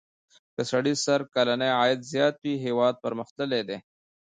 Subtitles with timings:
[0.53, 3.77] که سړي سر کلنی عاید زیات وي هېواد پرمختللی دی.